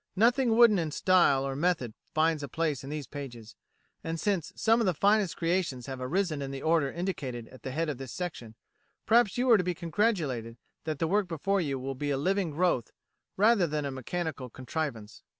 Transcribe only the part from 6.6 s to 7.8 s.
order indicated at the